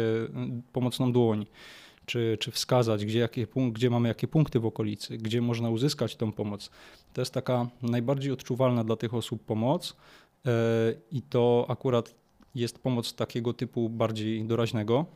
pomocną 0.72 1.12
dłoń 1.12 1.46
czy, 2.06 2.38
czy 2.40 2.50
wskazać, 2.50 3.06
gdzie, 3.06 3.18
jakie, 3.18 3.46
gdzie 3.72 3.90
mamy 3.90 4.08
jakie 4.08 4.28
punkty 4.28 4.60
w 4.60 4.66
okolicy, 4.66 5.18
gdzie 5.18 5.40
można 5.40 5.70
uzyskać 5.70 6.16
tą 6.16 6.32
pomoc. 6.32 6.70
To 7.12 7.20
jest 7.20 7.34
taka 7.34 7.68
najbardziej 7.82 8.32
odczuwalna 8.32 8.84
dla 8.84 8.96
tych 8.96 9.14
osób 9.14 9.44
pomoc 9.44 9.96
e, 10.46 10.50
i 11.10 11.22
to 11.22 11.66
akurat 11.68 12.14
jest 12.54 12.78
pomoc 12.78 13.14
takiego 13.14 13.52
typu 13.52 13.88
bardziej 13.88 14.44
doraźnego. 14.44 15.06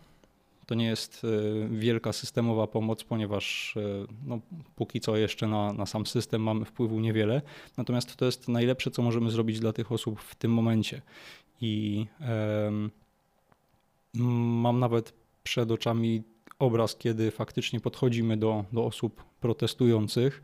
To 0.69 0.75
nie 0.75 0.87
jest 0.87 1.23
e, 1.25 1.69
wielka 1.69 2.13
systemowa 2.13 2.67
pomoc, 2.67 3.05
ponieważ 3.05 3.77
e, 3.77 3.81
no, 4.27 4.41
póki 4.77 5.01
co 5.01 5.17
jeszcze 5.17 5.49
na, 5.49 5.73
na 5.73 5.87
sam 5.87 6.07
system 6.07 6.43
mamy 6.43 6.65
wpływu 6.65 7.01
niewiele. 7.01 7.43
Natomiast 7.77 8.17
to 8.17 8.25
jest 8.25 8.49
najlepsze, 8.49 8.91
co 8.91 9.03
możemy 9.03 9.31
zrobić 9.31 9.61
dla 9.61 9.73
tych 9.73 9.93
osób 9.93 10.21
w 10.21 10.35
tym 10.35 10.53
momencie. 10.53 11.03
I 11.61 12.07
mam 14.15 14.79
nawet 14.79 15.13
przed 15.43 15.71
oczami 15.71 16.23
obraz, 16.59 16.97
kiedy 16.97 17.31
faktycznie 17.31 17.81
podchodzimy 17.81 18.37
do, 18.37 18.65
do 18.73 18.85
osób 18.85 19.25
protestujących 19.41 20.43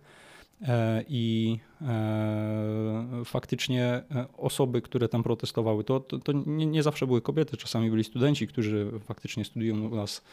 i 1.08 1.58
e, 1.82 3.22
faktycznie 3.24 3.84
e, 3.84 4.26
osoby, 4.36 4.82
które 4.82 5.08
tam 5.08 5.22
protestowały, 5.22 5.84
to, 5.84 6.00
to, 6.00 6.18
to 6.18 6.32
nie, 6.32 6.66
nie, 6.66 6.82
zawsze 6.82 7.06
były 7.06 7.20
kobiety, 7.22 7.56
czasami 7.56 7.90
byli 7.90 8.04
studenci, 8.04 8.46
którzy 8.46 8.90
faktycznie 9.04 9.44
studiują 9.44 9.88
u 9.90 9.94
nas 9.94 10.24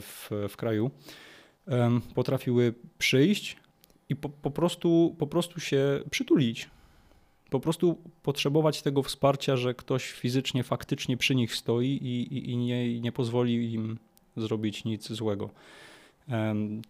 w, 0.00 0.30
w 0.48 0.56
kraju, 0.56 0.90
potrafiły 2.14 2.74
przyjść 2.98 3.56
i 4.08 4.16
po, 4.16 4.28
po, 4.28 4.50
prostu, 4.50 5.16
po 5.18 5.26
prostu 5.26 5.60
się 5.60 6.00
przytulić. 6.10 6.70
Po 7.50 7.60
prostu 7.60 7.98
potrzebować 8.22 8.82
tego 8.82 9.02
wsparcia, 9.02 9.56
że 9.56 9.74
ktoś 9.74 10.10
fizycznie, 10.10 10.64
faktycznie 10.64 11.16
przy 11.16 11.34
nich 11.34 11.54
stoi 11.54 11.88
i, 11.88 12.34
i, 12.36 12.50
i 12.50 12.56
nie, 12.56 13.00
nie 13.00 13.12
pozwoli 13.12 13.72
im 13.72 13.98
zrobić 14.36 14.84
nic 14.84 15.12
złego. 15.12 15.50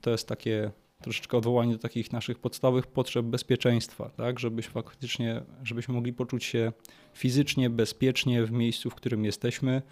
To 0.01 0.11
jest 0.11 0.29
takie 0.29 0.71
troszeczkę 1.03 1.37
odwołanie 1.37 1.73
do 1.73 1.79
takich 1.79 2.13
naszych 2.13 2.39
podstawowych 2.39 2.87
potrzeb 2.87 3.27
bezpieczeństwa, 3.27 4.11
tak, 4.11 4.39
żebyśmy 4.39 4.73
faktycznie, 4.73 5.43
żebyśmy 5.63 5.95
mogli 5.95 6.13
poczuć 6.13 6.45
się 6.45 6.73
fizycznie 7.15 7.71
bezpiecznie 7.71 8.45
w 8.45 8.53
miejscu, 8.53 8.91
w 8.91 8.95
którym 8.95 9.25
jesteśmy. 9.25 9.83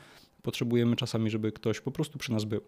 Potrzebujemy 0.43 0.97
czasami, 0.97 1.31
żeby 1.31 1.53
ktoś 1.53 1.81
po 1.81 1.91
prostu 1.91 2.19
przy 2.19 2.33
nas 2.33 2.45
był. 2.45 2.61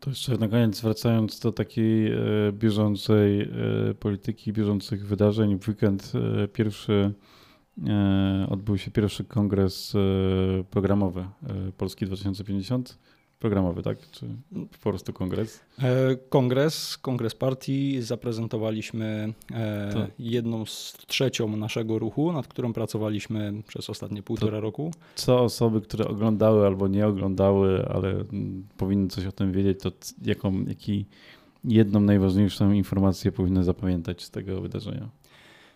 To 0.00 0.10
jeszcze 0.10 0.38
na 0.38 0.48
koniec 0.48 0.80
wracając 0.80 1.40
do 1.40 1.52
takiej 1.52 2.12
e, 2.12 2.18
bieżącej 2.52 3.40
e, 3.40 3.48
polityki, 3.94 4.52
bieżących 4.52 5.06
wydarzeń. 5.06 5.58
W 5.58 5.68
weekend 5.68 6.12
e, 6.14 6.48
pierwszy 6.48 7.12
odbył 8.48 8.78
się 8.78 8.90
pierwszy 8.90 9.24
kongres 9.24 9.92
programowy 10.70 11.26
Polski 11.76 12.06
2050 12.06 12.98
programowy, 13.38 13.82
tak? 13.82 14.10
Czy 14.10 14.26
po 14.70 14.90
prostu 14.90 15.12
kongres? 15.12 15.60
E, 15.78 16.16
kongres, 16.28 16.98
kongres 16.98 17.34
partii. 17.34 18.02
Zaprezentowaliśmy 18.02 19.32
e, 19.52 19.90
to. 19.92 20.06
jedną 20.18 20.66
z 20.66 20.96
trzecią 21.06 21.56
naszego 21.56 21.98
ruchu, 21.98 22.32
nad 22.32 22.48
którą 22.48 22.72
pracowaliśmy 22.72 23.62
przez 23.66 23.90
ostatnie 23.90 24.22
półtora 24.22 24.58
to 24.58 24.60
roku. 24.60 24.90
Co 25.14 25.40
osoby, 25.40 25.80
które 25.80 26.08
oglądały 26.08 26.66
albo 26.66 26.88
nie 26.88 27.06
oglądały, 27.06 27.88
ale 27.88 28.24
powinny 28.76 29.08
coś 29.08 29.26
o 29.26 29.32
tym 29.32 29.52
wiedzieć, 29.52 29.80
to 29.80 29.92
jaką, 30.22 30.64
jaki 30.64 31.06
jedną 31.64 32.00
najważniejszą 32.00 32.72
informację 32.72 33.32
powinny 33.32 33.64
zapamiętać 33.64 34.22
z 34.22 34.30
tego 34.30 34.60
wydarzenia? 34.60 35.08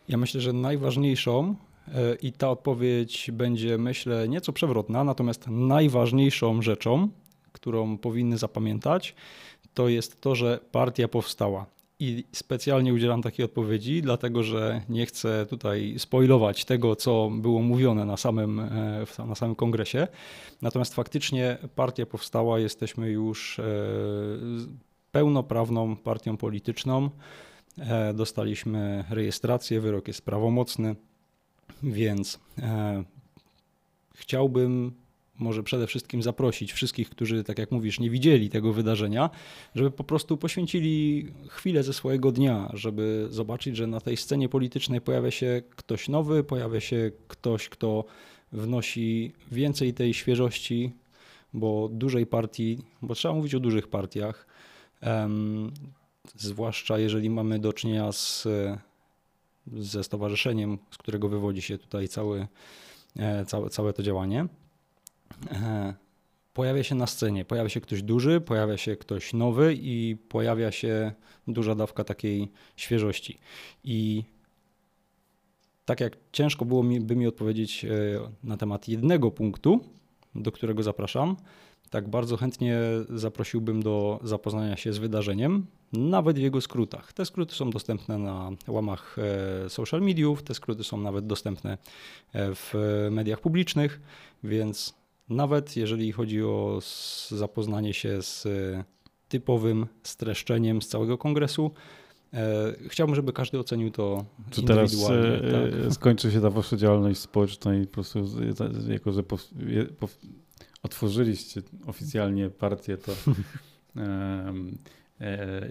Ja 0.08 0.16
myślę, 0.16 0.40
że 0.40 0.52
najważniejszą 0.52 1.54
e, 1.88 2.14
i 2.14 2.32
ta 2.32 2.50
odpowiedź 2.50 3.30
będzie, 3.32 3.78
myślę, 3.78 4.28
nieco 4.28 4.52
przewrotna, 4.52 5.04
natomiast 5.04 5.46
najważniejszą 5.48 6.62
rzeczą 6.62 7.08
którą 7.52 7.98
powinny 7.98 8.38
zapamiętać, 8.38 9.14
to 9.74 9.88
jest 9.88 10.20
to, 10.20 10.34
że 10.34 10.60
partia 10.72 11.08
powstała. 11.08 11.66
I 12.02 12.24
specjalnie 12.32 12.94
udzielam 12.94 13.22
takiej 13.22 13.44
odpowiedzi, 13.44 14.02
dlatego 14.02 14.42
że 14.42 14.82
nie 14.88 15.06
chcę 15.06 15.46
tutaj 15.46 15.94
spoilować 15.98 16.64
tego, 16.64 16.96
co 16.96 17.30
było 17.30 17.62
mówione 17.62 18.04
na 18.04 18.16
samym, 18.16 18.60
e, 18.60 19.06
na 19.26 19.34
samym 19.34 19.54
kongresie. 19.54 20.08
Natomiast 20.62 20.94
faktycznie 20.94 21.58
partia 21.74 22.06
powstała, 22.06 22.58
jesteśmy 22.58 23.10
już 23.10 23.58
e, 23.58 23.64
pełnoprawną 25.12 25.96
partią 25.96 26.36
polityczną. 26.36 27.10
E, 27.78 28.14
dostaliśmy 28.14 29.04
rejestrację, 29.10 29.80
wyrok 29.80 30.08
jest 30.08 30.24
prawomocny, 30.24 30.96
więc 31.82 32.40
chciałbym 34.14 34.92
może 35.40 35.62
przede 35.62 35.86
wszystkim 35.86 36.22
zaprosić 36.22 36.72
wszystkich, 36.72 37.10
którzy, 37.10 37.44
tak 37.44 37.58
jak 37.58 37.70
mówisz, 37.70 38.00
nie 38.00 38.10
widzieli 38.10 38.50
tego 38.50 38.72
wydarzenia, 38.72 39.30
żeby 39.74 39.90
po 39.90 40.04
prostu 40.04 40.36
poświęcili 40.36 41.26
chwilę 41.48 41.82
ze 41.82 41.92
swojego 41.92 42.32
dnia, 42.32 42.70
żeby 42.74 43.26
zobaczyć, 43.30 43.76
że 43.76 43.86
na 43.86 44.00
tej 44.00 44.16
scenie 44.16 44.48
politycznej 44.48 45.00
pojawia 45.00 45.30
się 45.30 45.62
ktoś 45.76 46.08
nowy, 46.08 46.44
pojawia 46.44 46.80
się 46.80 47.10
ktoś, 47.28 47.68
kto 47.68 48.04
wnosi 48.52 49.32
więcej 49.52 49.94
tej 49.94 50.14
świeżości, 50.14 50.92
bo 51.54 51.88
dużej 51.92 52.26
partii, 52.26 52.78
bo 53.02 53.14
trzeba 53.14 53.34
mówić 53.34 53.54
o 53.54 53.60
dużych 53.60 53.88
partiach, 53.88 54.46
um, 55.02 55.72
zwłaszcza 56.36 56.98
jeżeli 56.98 57.30
mamy 57.30 57.58
do 57.58 57.72
czynienia 57.72 58.12
z, 58.12 58.48
ze 59.66 60.04
stowarzyszeniem, 60.04 60.78
z 60.90 60.98
którego 60.98 61.28
wywodzi 61.28 61.62
się 61.62 61.78
tutaj 61.78 62.08
cały, 62.08 62.46
e, 63.16 63.44
całe, 63.44 63.70
całe 63.70 63.92
to 63.92 64.02
działanie 64.02 64.46
pojawia 66.54 66.82
się 66.82 66.94
na 66.94 67.06
scenie. 67.06 67.44
Pojawia 67.44 67.68
się 67.68 67.80
ktoś 67.80 68.02
duży, 68.02 68.40
pojawia 68.40 68.76
się 68.76 68.96
ktoś 68.96 69.32
nowy 69.32 69.74
i 69.74 70.16
pojawia 70.28 70.72
się 70.72 71.12
duża 71.48 71.74
dawka 71.74 72.04
takiej 72.04 72.48
świeżości. 72.76 73.38
I 73.84 74.24
tak 75.84 76.00
jak 76.00 76.16
ciężko 76.32 76.64
było 76.64 76.82
mi, 76.82 77.00
by 77.00 77.16
mi 77.16 77.26
odpowiedzieć 77.26 77.84
e, 77.84 77.88
na 78.44 78.56
temat 78.56 78.88
jednego 78.88 79.30
punktu, 79.30 79.80
do 80.34 80.52
którego 80.52 80.82
zapraszam, 80.82 81.36
tak 81.90 82.08
bardzo 82.08 82.36
chętnie 82.36 82.78
zaprosiłbym 83.08 83.82
do 83.82 84.20
zapoznania 84.22 84.76
się 84.76 84.92
z 84.92 84.98
wydarzeniem, 84.98 85.66
nawet 85.92 86.36
w 86.36 86.40
jego 86.40 86.60
skrótach. 86.60 87.12
Te 87.12 87.24
skróty 87.24 87.54
są 87.54 87.70
dostępne 87.70 88.18
na 88.18 88.50
łamach 88.68 89.16
e, 89.64 89.70
social 89.70 90.00
mediów, 90.00 90.42
te 90.42 90.54
skróty 90.54 90.84
są 90.84 90.96
nawet 90.96 91.26
dostępne 91.26 91.78
e, 92.32 92.54
w 92.54 92.74
mediach 93.10 93.40
publicznych, 93.40 94.00
więc 94.44 94.99
nawet 95.30 95.76
jeżeli 95.76 96.12
chodzi 96.12 96.42
o 96.42 96.80
zapoznanie 97.28 97.94
się 97.94 98.22
z 98.22 98.46
e, 98.46 98.84
typowym 99.28 99.86
streszczeniem 100.02 100.82
z 100.82 100.88
całego 100.88 101.18
kongresu, 101.18 101.70
e, 102.34 102.74
Chciałbym, 102.88 103.16
żeby 103.16 103.32
każdy 103.32 103.58
ocenił 103.58 103.90
to 103.90 104.24
Czy 104.50 104.62
teraz 104.62 105.10
e, 105.10 105.40
tak? 105.82 105.92
skończy 105.92 106.32
się 106.32 106.40
ta 106.40 106.50
wasza 106.50 106.76
działalność 106.76 107.20
społeczna 107.20 107.74
i 107.76 107.86
po 107.86 107.92
prostu 107.92 108.18
jako, 108.88 109.12
że 109.12 109.22
otworzyliście 110.82 111.62
oficjalnie 111.86 112.50
partię, 112.50 112.96
to 112.96 113.12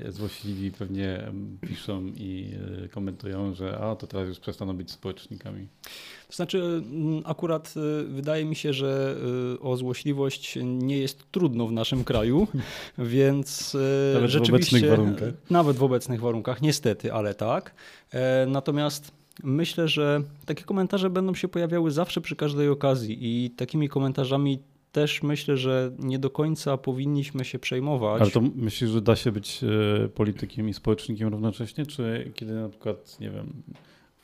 złośliwi 0.09 0.71
pewnie 0.71 1.31
piszą 1.61 2.05
i 2.05 2.53
e, 2.85 2.89
komentują, 2.89 3.53
że 3.53 3.77
a 3.77 3.95
to 3.95 4.07
teraz 4.07 4.27
już 4.27 4.39
przestaną 4.39 4.77
być 4.77 4.91
społecznikami. 4.91 5.67
To 6.27 6.35
znaczy, 6.35 6.61
mm, 6.61 7.21
akurat 7.25 7.73
e, 7.77 8.03
wydaje 8.03 8.45
mi 8.45 8.55
się, 8.55 8.73
że 8.73 9.15
o 9.61 9.77
złośliwość 9.77 10.57
nie 10.63 10.97
jest 10.97 11.31
trudno 11.31 11.67
w 11.67 11.71
naszym 11.71 12.03
kraju, 12.03 12.47
więc 12.97 13.77
nawet 14.13 14.31
rzeczywiście. 14.31 14.79
W 14.79 14.83
obecnych 14.83 14.97
warunkach. 14.97 15.49
Nawet 15.49 15.77
w 15.77 15.83
obecnych 15.83 16.21
warunkach, 16.21 16.61
niestety, 16.61 17.13
ale 17.13 17.35
tak. 17.35 17.75
Natomiast 18.47 19.11
myślę, 19.43 19.87
że 19.87 20.21
takie 20.45 20.63
komentarze 20.63 21.09
będą 21.09 21.35
się 21.35 21.47
pojawiały 21.47 21.91
zawsze 21.91 22.21
przy 22.21 22.35
każdej 22.35 22.69
okazji 22.69 23.17
i 23.21 23.49
takimi 23.49 23.89
komentarzami 23.89 24.59
też 24.91 25.23
myślę, 25.23 25.57
że 25.57 25.91
nie 25.99 26.19
do 26.19 26.29
końca 26.29 26.77
powinniśmy 26.77 27.45
się 27.45 27.59
przejmować. 27.59 28.21
Ale 28.21 28.31
to 28.31 28.41
myślisz, 28.55 28.89
że 28.89 29.01
da 29.01 29.15
się 29.15 29.31
być 29.31 29.61
e, 29.63 30.09
politykiem 30.09 30.69
i 30.69 30.73
społecznikiem 30.73 31.29
równocześnie, 31.29 31.85
czy 31.85 32.31
kiedy 32.35 32.53
na 32.53 32.69
przykład, 32.69 33.19
nie 33.19 33.31
wiem, 33.31 33.63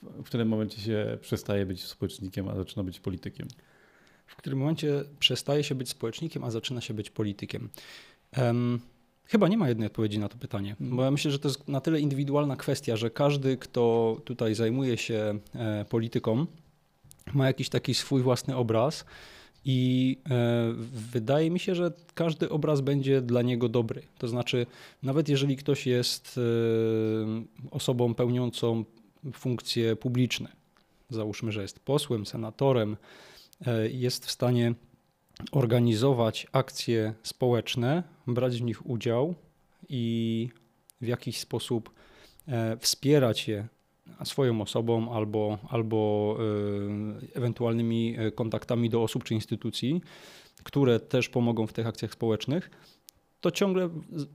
w 0.04 0.24
którym 0.24 0.48
momencie 0.48 0.82
się 0.82 1.18
przestaje 1.22 1.66
być 1.66 1.84
społecznikiem, 1.84 2.50
a 2.50 2.56
zaczyna 2.56 2.84
być 2.84 3.00
politykiem? 3.00 3.48
W 4.26 4.36
którym 4.36 4.60
momencie 4.60 5.04
przestaje 5.20 5.64
się 5.64 5.76
być 5.76 5.90
społecznikiem, 5.90 6.44
a 6.44 6.52
zaczyna 6.52 6.82
się 6.82 6.94
być 6.94 7.10
politykiem? 7.10 7.70
Um, 8.38 8.80
chyba 9.26 9.48
nie 9.48 9.58
ma 9.58 9.70
jednej 9.70 9.88
odpowiedzi 9.88 10.20
na 10.20 10.30
to 10.30 10.38
pytanie, 10.38 10.76
bo 10.80 11.04
ja 11.04 11.12
myślę, 11.12 11.32
że 11.32 11.40
to 11.40 11.48
jest 11.48 11.68
na 11.68 11.82
tyle 11.82 12.00
indywidualna 12.00 12.56
kwestia, 12.56 12.98
że 12.98 13.10
każdy, 13.10 13.58
kto 13.58 14.18
tutaj 14.26 14.56
zajmuje 14.56 14.98
się 14.98 15.40
e, 15.56 15.86
polityką, 15.90 16.46
ma 17.34 17.48
jakiś 17.48 17.70
taki 17.70 17.94
swój 17.94 18.22
własny 18.22 18.56
obraz 18.56 19.06
i 19.66 20.18
e, 20.30 20.74
wydaje 21.12 21.52
mi 21.52 21.60
się, 21.60 21.76
że 21.76 21.92
każdy 22.14 22.50
obraz 22.50 22.82
będzie 22.82 23.22
dla 23.22 23.42
niego 23.42 23.70
dobry. 23.70 24.02
To 24.18 24.28
znaczy, 24.28 24.66
nawet 25.04 25.30
jeżeli 25.30 25.58
ktoś 25.58 25.88
jest 25.88 26.38
e, 26.38 26.42
osobą 27.72 28.14
pełniącą 28.14 28.86
funkcje 29.34 29.96
publiczne, 29.96 30.52
załóżmy, 31.10 31.52
że 31.52 31.62
jest 31.62 31.80
posłem, 31.80 32.26
senatorem, 32.26 32.98
e, 33.66 33.90
jest 33.90 34.26
w 34.26 34.32
stanie 34.32 34.74
organizować 35.52 36.48
akcje 36.52 37.14
społeczne, 37.24 38.04
brać 38.28 38.58
w 38.58 38.64
nich 38.64 38.90
udział 38.90 39.36
i 39.90 40.50
w 41.02 41.08
jakiś 41.08 41.40
sposób 41.40 41.90
wspierać 42.80 43.48
je 43.48 43.68
swoją 44.24 44.62
osobą 44.62 45.14
albo, 45.14 45.58
albo 45.70 46.38
y, 47.24 47.38
ewentualnymi 47.38 48.20
y, 48.20 48.32
kontaktami 48.32 48.90
do 48.90 49.04
osób 49.04 49.24
czy 49.24 49.34
instytucji, 49.34 50.02
które 50.64 51.00
też 51.00 51.30
pomogą 51.30 51.68
w 51.68 51.74
tych 51.74 51.88
akcjach 51.88 52.12
społecznych, 52.12 52.70
to 53.42 53.52
ciągle, 53.52 53.90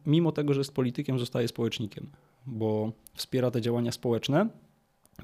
mimo 0.06 0.32
tego, 0.32 0.54
że 0.54 0.60
jest 0.60 0.74
politykiem, 0.74 1.18
zostaje 1.18 1.48
społecznikiem, 1.48 2.10
bo 2.46 2.92
wspiera 3.14 3.50
te 3.50 3.60
działania 3.60 3.92
społeczne 3.92 4.48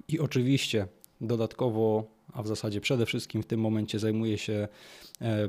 i 0.09 0.21
oczywiście 0.21 0.87
dodatkowo, 1.21 2.05
a 2.33 2.43
w 2.43 2.47
zasadzie 2.47 2.81
przede 2.81 3.07
wszystkim 3.07 3.43
w 3.43 3.47
tym 3.47 3.61
momencie 3.61 3.99
zajmuje 3.99 4.39
się 4.39 4.69
e, 5.21 5.49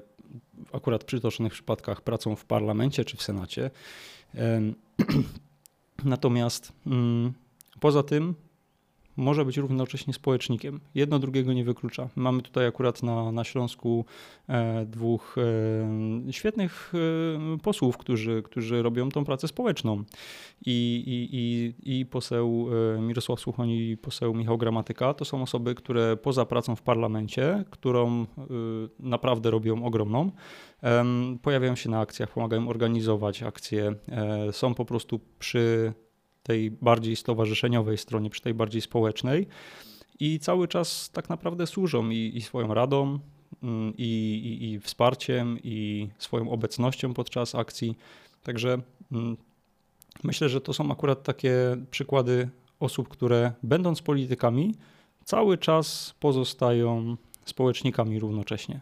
akurat 0.73 1.03
w 1.03 1.05
przytoczonych 1.05 1.53
przypadkach 1.53 2.01
pracą 2.01 2.35
w 2.35 2.45
parlamencie 2.45 3.05
czy 3.05 3.17
w 3.17 3.23
Senacie. 3.23 3.71
Natomiast 6.05 6.71
mm, 6.87 7.33
poza 7.79 8.03
tym 8.03 8.35
może 9.17 9.45
być 9.45 9.57
równocześnie 9.57 10.13
społecznikiem. 10.13 10.79
Jedno 10.95 11.19
drugiego 11.19 11.53
nie 11.53 11.63
wyklucza. 11.63 12.09
Mamy 12.15 12.41
tutaj 12.41 12.67
akurat 12.67 13.03
na, 13.03 13.31
na 13.31 13.43
Śląsku 13.43 14.05
e, 14.49 14.85
dwóch 14.85 15.35
e, 16.27 16.33
świetnych 16.33 16.93
e, 17.55 17.57
posłów, 17.57 17.97
którzy, 17.97 18.41
którzy 18.43 18.83
robią 18.83 19.09
tą 19.09 19.25
pracę 19.25 19.47
społeczną. 19.47 20.03
I, 20.65 21.03
i, 21.07 21.29
i, 21.31 21.99
i 21.99 22.05
poseł 22.05 22.67
Mirosław 22.99 23.39
Słuchoń 23.39 23.69
i 23.69 23.97
poseł 23.97 24.33
Michał 24.33 24.57
Gramatyka 24.57 25.13
to 25.13 25.25
są 25.25 25.41
osoby, 25.41 25.75
które 25.75 26.17
poza 26.17 26.45
pracą 26.45 26.75
w 26.75 26.81
parlamencie, 26.81 27.63
którą 27.69 28.25
naprawdę 28.99 29.51
robią 29.51 29.85
ogromną, 29.85 30.31
pojawiają 31.41 31.75
się 31.75 31.89
na 31.89 31.99
akcjach, 31.99 32.33
pomagają 32.33 32.69
organizować 32.69 33.43
akcje, 33.43 33.95
są 34.51 34.73
po 34.73 34.85
prostu 34.85 35.19
przy 35.39 35.93
tej 36.47 36.71
bardziej 36.71 37.15
stowarzyszeniowej 37.15 37.97
stronie, 37.97 38.29
przy 38.29 38.41
tej 38.41 38.53
bardziej 38.53 38.81
społecznej 38.81 39.47
i 40.19 40.39
cały 40.39 40.67
czas 40.67 41.09
tak 41.09 41.29
naprawdę 41.29 41.67
służą 41.67 42.09
i, 42.09 42.31
i 42.35 42.41
swoją 42.41 42.73
radą, 42.73 43.19
mm, 43.63 43.93
i, 43.97 44.03
i, 44.03 44.71
i, 44.71 44.79
wsparciem, 44.79 45.57
i 45.63 46.07
swoją 46.17 46.49
obecnością 46.49 47.13
podczas 47.13 47.55
akcji. 47.55 47.97
Także 48.43 48.81
mm, 49.11 49.37
myślę, 50.23 50.49
że 50.49 50.61
to 50.61 50.73
są 50.73 50.91
akurat 50.91 51.23
takie 51.23 51.77
przykłady 51.91 52.49
osób, 52.79 53.07
które 53.07 53.51
będąc 53.63 54.01
politykami, 54.01 54.75
cały 55.23 55.57
czas 55.57 56.15
pozostają 56.19 57.17
społecznikami 57.45 58.19
równocześnie. 58.19 58.79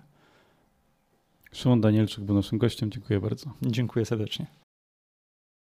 Szymon 1.52 1.82
Danielczyk 1.82 2.24
był 2.24 2.36
naszym 2.36 2.58
gościem. 2.58 2.92
Dziękuję 2.92 3.20
bardzo. 3.20 3.52
Dziękuję 3.62 4.06
serdecznie. 4.06 4.65